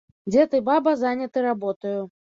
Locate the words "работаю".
1.49-1.97